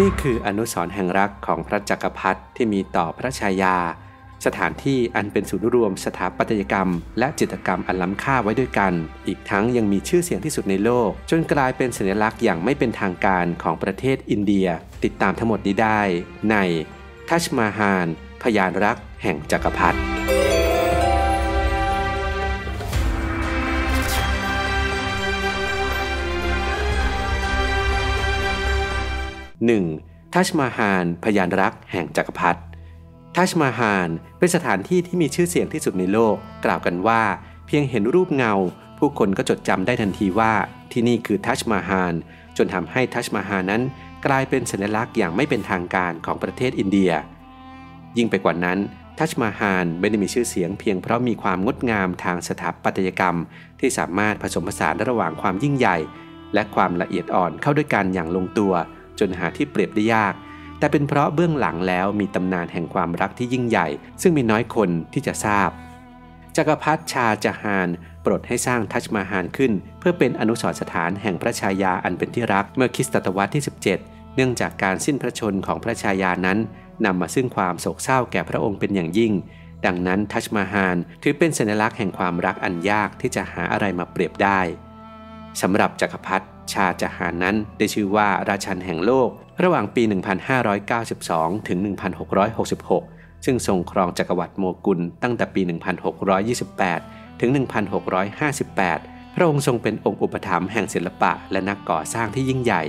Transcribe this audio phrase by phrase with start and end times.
[0.00, 3.76] นี่คืออนุสร์แห่งรักของพระจักรพรรดิที่มีต่อพระชายา
[4.46, 6.88] สถานที่อันเป็นศูนย์รวมสถาปัตยกรรม
[7.18, 8.92] และจิตรกรรมอันล้ำค่าไว้ด้วยกัน
[9.26, 14.68] อีกทั้งยังมีชื่อเสียงที่สุดในโลก จนกลายเป็นสัญลักษณ์อย่างไม่เป็นทางการของประเทศอินเดีย
[15.04, 16.00] ติดตามทั้งหมดนี้ได้
[16.50, 16.56] ใน
[17.28, 18.06] ทัชมาฮาน
[18.42, 20.00] พยานรักแห่งจักรพรรดิ
[29.64, 30.34] 1.
[30.34, 32.60] ทัชมาฮานพยานรักแห่งจักรพรรดิ
[33.36, 34.08] ทัชมาฮาน
[34.38, 37.22] เป็นสถานที่ที่มีชื่อเสียงที่สุดในโลก กล่าวกันว่า
[37.66, 38.54] เพียงเห็นรูปเงา
[38.98, 40.52] ผู้คนก็จดจำได้ทันทีว่า
[40.92, 42.14] ที่นี่คือทัชมาฮาน
[42.56, 43.82] จนทำให้ทัชมาฮานนั้น
[44.26, 47.12] กลายเป็นสัญลักษณ์อย่างไม่เป็นทางการของประเทศอินเดีย
[48.16, 48.78] ยิ่งไปกว่านั้น
[49.18, 53.36] ทัชมาฮานไม่ได้มีชื่อเสียงเพียงเพราะมีความงดงามทางสถาปัตยกรรม
[53.80, 55.96] ที่สามารถผสมผสานระหว่างความยิ่งใหญ่
[56.54, 58.72] และความละเอียดอ่อนเข้าด้วยกันอย่างลงตัว
[59.20, 60.34] จนหาที่เปรียบได้ยาก
[60.78, 63.86] แต่เป็นเพราะเบื้องหลังแล้วมีตำนานแห่งความรักที่ยิ่งใหญ่
[64.22, 65.70] ซึ่งมีน้อยคนที่จะทราบ
[66.56, 67.88] จักรพรรดิชาจาฮาน
[68.22, 73.64] โปรดให้สร้างทัชมาฮานขึ้น เพื่อเป็นอนุสรณ์สถานแห่งพระชายาอันเป็นที่รักเมื่อคริสตศตวรรษที่
[73.98, 76.58] 17 เนื่องจากการสิ้นพระชนของพระชายานั้น
[77.04, 79.32] นำมาซึ่งความโศกเศร้าแก่พระองค์เป็นอย่างยิ่ง
[79.86, 84.60] ดังนั้นทัชมาฮานถือเป็นสัญลักษณ์แห่งความรักอันยากที่จะหาอะไรมาเปรียบได้
[85.60, 89.30] สำหรับจักรพรรดิ ชาจหานั้นได้ชื่อว่าราชันแห่งโลก
[89.62, 90.02] ระหว่างปี
[90.84, 91.78] 1592 ถึง
[92.62, 95.62] 1666 ซึ่งทรงครองจักรวรรดิโมกุลตั้งแต่ปี
[96.86, 97.50] 1628 ถึง
[98.62, 102.82] 1658 พระองค์ทรงเป็นองค์อุปถัมภ์แห่งศิลปะและนักก่อสร้างที่ยิ่งใหญ่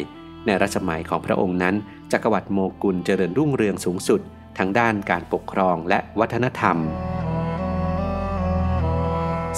[0.45, 1.75] ในรัชสมัยของพระองค์นั้น
[2.11, 4.21] จักรวรรดิโมกุลเจริญรุ่งเรืองสูงสุด
[4.57, 6.77] ทั้งด้านการปกครองและวัฒนธรรม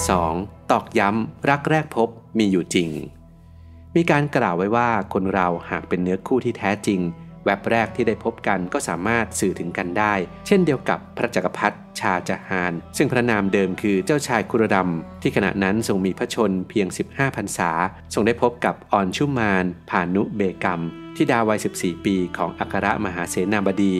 [0.00, 0.70] 2.
[0.70, 2.90] ตอกย้ำรักแรกพบมีอยู่จริง
[3.96, 7.00] มีการกล่าวไว้ว่าคนเราหากเป็นเนื้อคู่ที่แท้จริง
[7.44, 10.14] แวบแรกที่ได้พบกันก็สามารถสื่อถึงกันได้
[10.46, 17.70] เช่นเดียวกับพระจักรพรรดิชาจฮาน ซึ่งพระนามเดิมคือเจ้าชายคุรดำที่ขณะนั้นทรงมีพระชนเพียง 15พรรษา
[18.14, 20.80] ทรงได้พบกับออนชุมานผานุเบกัม
[21.16, 23.94] ที่ดาวัย 14 ปีของอัครมหาเสนาบดี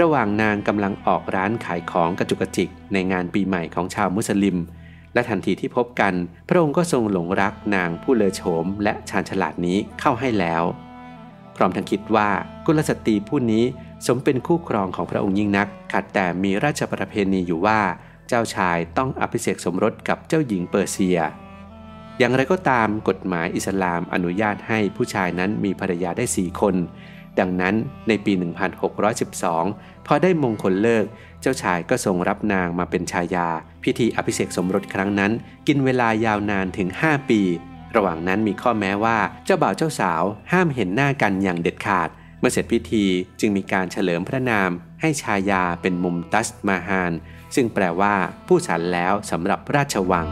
[0.00, 4.56] ระหว่างนางกำลังออกร้านขายของกระจุกกระจิกในงานปีใหม่ของชาวมุสลิม
[5.14, 6.14] และทันทีที่พบกัน
[6.48, 10.62] พระองค์ก็ทรงหลงรักนางผู้เลอโฉมและชาญฉลาดนี้เข้าให้แล้ว
[11.56, 12.30] พร้อมทั้งคิดว่า
[12.66, 13.64] กุลสตรีผู้นี้
[14.06, 17.80] สมเป็นคู่ครองของพระองค์ยิ่งนัก ขัดแต่มีราชประเพณีอยู่ว่า
[18.28, 21.18] เจ้าชายต้องอภิเษกสมรสกับเจ้าหญิงเปอร์เซีย
[22.18, 26.74] อย่างไรก็ตามกฎหมายอิสลามอนุญาตให้ผู้ชายนั้นมีภรรยาได้สี่คน
[27.40, 27.74] ดังนั้น
[28.08, 28.32] ในปี
[29.20, 31.04] 1612 พอได้มงคลเลิก
[31.40, 33.48] เจ้าชายก็ทรงรับนางมาเป็นชายา
[33.84, 35.32] พิธีอภิเษกสมรสครั้งนั้น
[35.66, 37.40] กินเวลายาวนานถึง 5 ปี
[37.96, 40.22] ระหว่างนั้นมีข้อแม้ว่าเจ้าบ่าวเจ้าสาว
[40.52, 43.04] ห้ามเห็นหน้ากันอย่างเด็ดขาด เมื่อเสร็จพิธี
[43.40, 44.70] จึงมีการเฉลิมพระนาม
[45.00, 47.12] ให้ชายาเป็นมุมตัสมาฮาน
[47.54, 48.14] ซึ่งแปลว่า
[48.46, 50.26] ผู้สันแล้วสำหรับราชวัง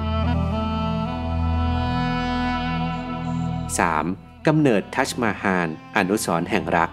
[3.80, 4.25] 3.
[4.46, 6.90] กำเนิดทัชมาฮานอนุสรแห่งรัก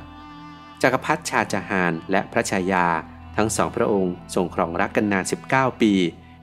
[0.82, 2.88] จักรพรรดิชาจาฮานและพระชายา
[3.38, 5.94] ทั้งสองพระองค์ทรงครองรักกันนาน 19 ปี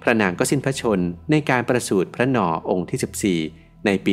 [0.03, 1.01] พระนางก็สิ้นพระชน
[1.31, 4.13] ในการประสูติพระหนอองค์ที่ 14 ในปี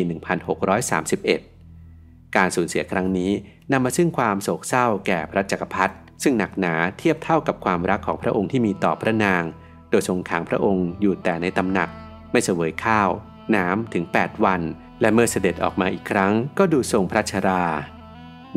[1.37, 3.31] 1631 การสูญเสียครั้งนี้
[3.71, 9.43] นำมาซึ่งความโศกเศร้าแก่พระจักรพรรดิซึ่งหนักหนาเทียบเท่ากับความรักของพระองค์ที่มีต่อพระนาง
[9.89, 11.89] โดยทรงขังพระองค์อยู่แต่ในตำหนัก
[12.31, 13.09] ไม่เสวยข้าว
[13.55, 14.61] น้ำถึง 8 วัน
[15.01, 17.63] และเมื่อเสด็จออกมาอีกครั้งก็ดูทรงพระชรา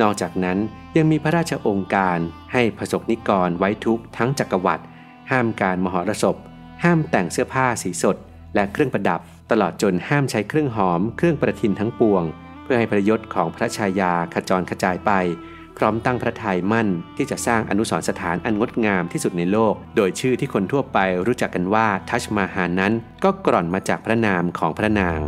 [0.01, 0.59] นอกจากนั้น
[0.97, 2.19] ยังมีพระราชองค์การ
[2.53, 4.84] ให้พระสกนิกรไว้ทุกทั้งจักรวรรดิ
[5.31, 6.37] ห้ามการมหรสพ
[6.84, 8.17] ห้ามแต่งเสื้อผ้าสีสด
[8.55, 12.23] และเครื่องประดับ ตลอดจนห้ามใช้เครื่องหอม เครื่องประทินทั้งปวง
[12.62, 15.11] เพื่อให้พระยศของพระชายาขจรกระจายไป
[15.83, 22.93] พร้อมตั้งพระทัยมั่นที่จะสร้างอนุสรสถานอันงดงามที่สุดในโลก โดยชื่อที่คนทั่วไปรู้จักกันว่าทัชมาฮานั้น
[23.25, 25.21] ก็กร่อนมาจากพระนามของพระนาง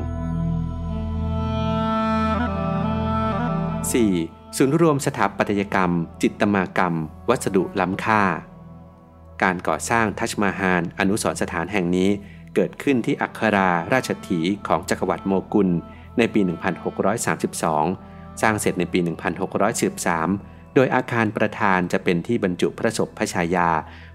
[4.04, 4.56] 4.
[4.56, 5.90] ศูนย์รวมสถาปัตยกรรม
[6.22, 6.94] จิตมากรรม
[7.30, 8.22] วัสดุล้ำค่า
[9.42, 12.10] การก่อสร้างทัชมาฮานอนุสรสถานแห่งนี้
[12.54, 15.68] เกิดขึ้นที่อัคราราชถีของจักรวรรดิโมกุล
[16.18, 18.98] ในปี 1632 สร้างเสร็จในปี
[19.82, 23.70] 1613 โดยอาคารประธานจะเป็นที่บรรจุพระศพพระชายา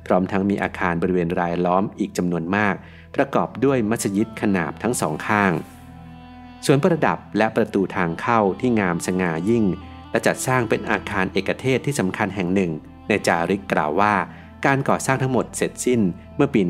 [0.05, 2.75] พร้อมทั้งมีอาคารบริเวณรายล้อมอีกจำนวนมาก
[3.15, 5.51] ประกอบด้วยมัสยิดขนาบทั้งสองข้าง
[6.65, 9.65] ส่วนประดับและประตูทางเข้าที่งามสง่ายิ่ง
[10.11, 12.71] และจัดสร้างเป็นอาคารเอกเทศที่สำคัญแห่งหนึ่ง
[13.07, 14.13] ในจาริกกล่าวว่า
[14.65, 16.01] การก่อสร้างทั้งหมดเสร็จสิ้น
[16.35, 16.61] เมื่อปี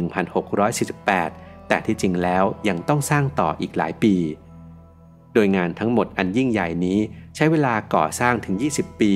[0.60, 4.16] 1648 แต่ที่จริงแล้วยังต้องสร้างต่ออีกหลายปี
[5.38, 7.00] ดยงานทั้งหมดอันยิ่งใหญ่นี้
[7.36, 9.13] ใช้เวลาก่อสร้างถึง 20 ปี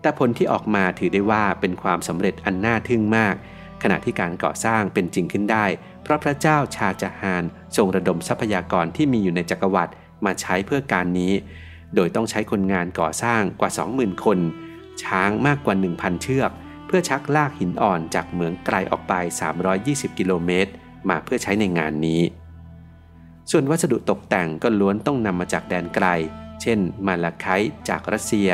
[0.00, 3.34] แต่ผลที่ออกมาถือได้ว่าเป็นความสำเร็จอันน่าทึ่งมาก
[3.82, 5.66] ขณะที่การก่อสร้างเป็นจริงขึ้นได้
[6.02, 7.44] เพราะพระเจ้าชาจาฮาน
[7.76, 9.92] ทรงระดมทรัพยากรที่มีอยู่ในจักรวรรดิ
[10.24, 11.32] มาใช้เพื่อการนี้
[11.94, 14.38] โดยต้องใช้คนงานก่อสร้างกว่า 20,000 คน
[15.02, 16.50] ช้างมากกว่า 1,000 เชือก
[16.86, 19.12] เพื่อชักลากหินอ่อนจากเหมืองไกลออกไป
[19.66, 20.70] 320 กิโลเมตร
[21.08, 22.20] มาเพื่อใช้ในงานนี้
[23.50, 26.06] ส่วนวัสดุตกแต่งก็ล้วนต้องนำมาจากแดนไกล
[26.62, 27.46] เช่น มาลาไค
[27.88, 28.50] จากรัสเซีย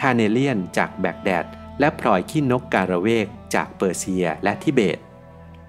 [0.00, 1.44] คาเนเลียนจากแบกแดด
[1.80, 4.98] และพลอยขี้นกการะเวก จากเปอร์เซียและทิเบต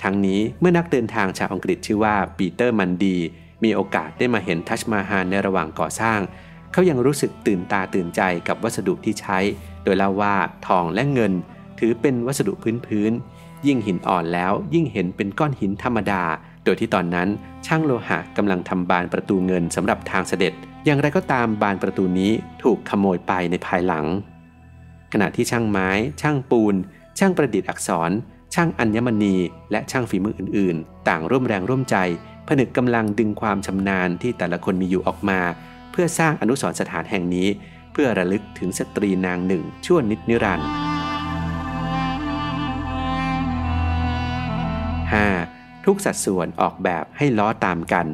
[0.04, 3.18] ทั้งนี้เมื่อนักเดินทางชาวอังกฤษชื่อว่าปีเตอร์มันดี
[3.64, 6.20] มีโอกาสได้มาเห็นทัชมาฮาในระหว่างก่อสร้าง
[6.72, 9.40] เขายังรู้สึกตื่นตาตื่นใจกับวัสดุที่ใช้
[9.84, 10.36] โดยเล่าว่า
[10.68, 11.34] ทองและเงิน
[11.80, 13.12] ถือเป็นวัสดุพื้นพื้น
[13.68, 16.24] ยิ่งหินอ่อนแล้วยิ่งเห็นเป็นก้อนหินธรรมดา
[16.64, 17.28] โดยที่ตอนนั้น
[17.68, 20.54] ช่างโลหะกำลังทำบานประตูเงินสำหรับทางเสด็จ
[20.86, 22.32] อย่างไรก็ตามบานประตูนี้
[22.64, 24.06] ถูกขโมยไปในภายหลัง
[25.14, 25.90] ขณะที่ช่างไม้
[26.22, 26.76] ช่างปูน
[27.20, 28.12] ช่างประดิษฐ์อักษร
[28.54, 29.36] ช่างอัญมณี
[29.72, 31.96] และช่างฝีมืออื่นๆ ต่างร่วมแรงร่วมใจ
[32.48, 35.40] ผนึกกำลังดึงความชำนาญที่แต่ละคนมีอยู่ออกมา
[35.92, 37.48] เพื่อสร้างอนุสรสถานแห่งนี้
[37.92, 40.89] เพื่อระลึกถึงสตรีนางหนึ่งชั่วนิดนิรันดร์
[45.92, 48.08] ทุกสัดส่วนออกแบบให้ล้อตามกัน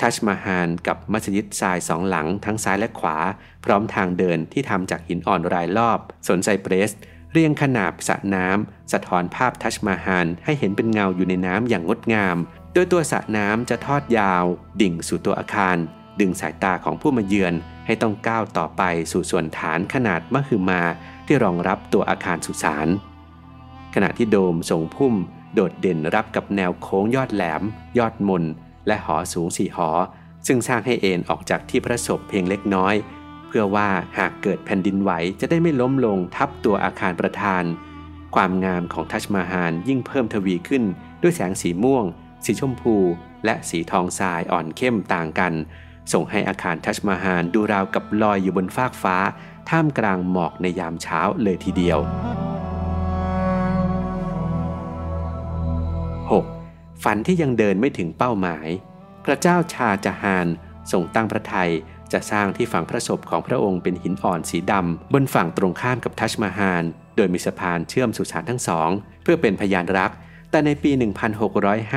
[0.00, 3.16] ทัชมาฮานกับมัสยิดทรายสองหลังทั้งซ้ายและขวา
[3.64, 5.98] พร้อมทางเดินที่ทำจากหินอ่อนรายรอบ
[6.28, 6.90] สนใจเปรส
[7.32, 12.36] เรียงขนาบสระน้ำสะท้อนภาพทัชมาฮานให้เห็นเป็นเงาอยู่ในน้ำอย่างงดงาม
[12.74, 14.44] โดยตัวสระน้ำจะทอดยาว
[14.80, 15.76] ดิ่งสู่ตัวอาคาร
[16.20, 17.54] ดึงสายตาของผู้มาเยือน
[17.86, 18.82] ให้ต้องก้าวต่อไป
[19.12, 20.82] สู่ส่วนฐานขนาดมหึมา
[21.26, 22.88] ที่รองรับตัวอาคารสุสาน
[23.94, 25.14] ขณะที่โดมทรงพุ่ม
[25.54, 27.62] โดดเด่นรับกับแนวโค้งยอดแหลม
[27.98, 28.44] ยอดมน
[28.86, 29.90] และหอสูงสี่หอ
[30.46, 32.94] ซึ่งสร้างให้เอ็นออกจากที่พระศพเพียงเล็กน้อย
[33.46, 35.10] เพื่อว่าหากเกิดแผ่นดินไหว
[35.40, 37.64] จะได้ไม่ล้มลงทับตัวอาคารประธาน
[38.34, 40.84] ความงามของทัชมาฮานยิ่งเพิ่มทวีขึ้น
[41.22, 42.04] ด้วยแสงสีม่วง
[42.44, 42.96] สีชมพู
[43.44, 45.52] และสีทองทรายอ่อนเข้มต่างกัน
[46.12, 49.16] ส่งให้อาคารทัชมาฮานดูราวกับลอยอยู่บนฟากฟ้า
[49.70, 51.98] ท่ามกลางหมอกในยามเช้าเลยทีเดียว
[57.04, 58.68] ฝันที่ยังเดินไม่ถึงเป้าหมาย
[59.24, 60.46] พระเจ้าชาจาฮาน
[60.92, 61.72] ทรงตั้งพระทัย
[62.12, 66.84] จะสร้างที่ฝั่งพระศพของพระองค์เป็นหินอ่อนสีดำบนฝั่งตรงข้ามกับทัชมาฮาน
[67.16, 68.90] โดยมีสะพานเชื่อมสุสานทั้งสอง
[69.22, 70.12] เพื่อเป็นพยานรัก
[70.50, 70.90] แต่ในปี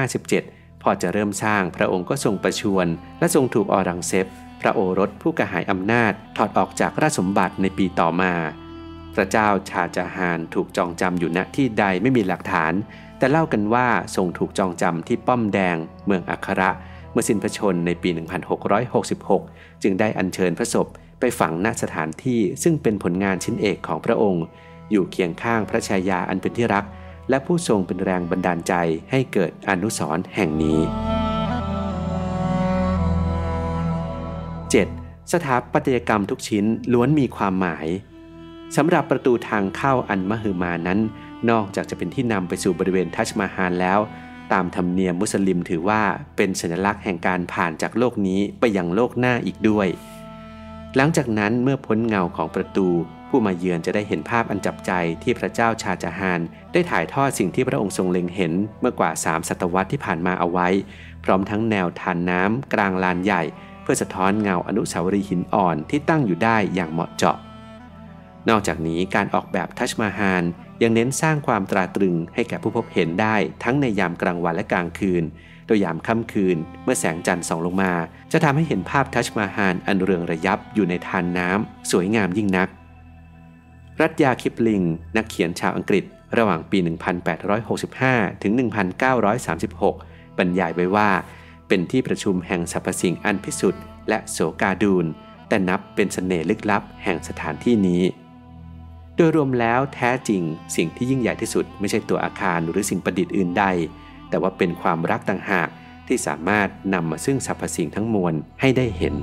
[0.09, 2.87] 1657 พอจะเริ่มสร้างพระองค์ก็ทรงประชวร
[3.19, 4.25] และทรงถูกออรังเซฟ
[4.61, 8.33] พระโอรสผู้กระหายอำนาจถอดออกจากราชสมบัติในปีต่อมา
[9.15, 12.73] พระเจ้าชาจาฮานถูกจองจำอยู่ณที่ใดไม่มีหลักฐาน
[13.21, 16.69] แต่เล่ากันว่าทรงถูกจองจำที่ป้อมแดง เมืองอัคระ
[17.11, 18.09] เมื่อสิ้นพระชนในปี
[19.15, 20.87] 1666 จึงได้อัญเชิญพระศพ
[21.19, 24.45] ไปฝังณสถานที่ซึ่งเป็นผลงานชิ้นเอกของพระองค์
[24.91, 26.85] อยู่เคียงข้างพระชายาอันเป็นที่รัก
[27.29, 28.73] และผู้ทรงเป็นแรงบันดาลใจ
[29.11, 30.79] ให้เกิดอนุสรณ์แห่งนี้
[34.65, 35.33] 7.
[35.33, 37.87] สถาปัตยกรรมทุกชิ้นล้วนมีความหมาย
[38.75, 40.99] สำหรับประตูทางเข้าอันมหึมานั้น
[41.49, 43.99] นอกจากจะเป็นที่นำไปสู่บริเวณทัชมาฮานแล้ว
[44.53, 46.01] ตามธรรมเนียมมุสลิมถือว่า
[46.35, 49.87] เป็นสัญลักษณ์แห่งการผ่านจากโลกนี้ไปยังโลกหน้าอีกด้วย
[50.95, 52.87] หลังจากนั้นเมื่อพ้นเงาของประตู
[53.29, 54.91] ผู้มาเยือนจะได้เห็นภาพอันจับใจ
[55.23, 56.41] ที่พระเจ้าชาจาฮาน
[56.73, 60.67] ได้ถ่ายทอดสิ่งที่พระองค์ทรงเล็งเห็นเมื่อกว่าสามศตวรรษที่ผ่านมาเอาไว้
[61.23, 63.43] พร้อมทั้งแนวทานน้ำกลางลานใหญ่
[63.81, 67.37] เพื่อสะท้อนเงาอนุสาวรีย์หินอ่อนที่ตั้งอยู่ได้อย่างเหมาะเจาะ
[68.49, 70.43] นอกจากนี้การออกแบบทัชมาฮาน
[70.81, 75.23] ยังเน้นสร้างความตราตรึงให้แก่ผู้พบเห็นได้ทั้งในยามกลางวันและกลางคืน
[75.67, 77.93] โดยยามค่ำคืน เมื่อแสงจันทร์ส่องลงมา
[78.31, 82.69] จะทำให้เห็นภาพทัชมาฮานอันเรืองระยับอยู่ในทานน้ำสวยงามยิ่งนัก
[84.01, 84.81] รัตยาคิปลิง
[85.17, 86.03] นักเขียนชาวอังกฤษ
[86.37, 86.77] ระหว่างปี
[87.81, 88.53] 1865 ถึง
[89.65, 91.09] 1936 บรรยายไว้ว่า
[91.67, 95.05] เป็นที่ประชุมแห่งสรรพสิ่งอันพิสุทธิ์และโสกาดูล
[95.47, 98.01] แต่นับเป็นสเสน่ห์ลึกลับแห่งสถานที่นี้
[99.15, 100.41] โดยรวมแล้วแท้จริง
[100.75, 103.65] สิ่งที่ยิ่งใหญ่ที่สุด ไม่ใช่ตัวอาคารหรือสิ่งประดิษฐ์อื่นใด
[104.29, 105.69] แต่ว่าเป็นความรักต่างหาก
[106.07, 109.15] ที่สามารถนำมาซึ่งสรรพสิ่งทั้งมวลให้ได้เห็น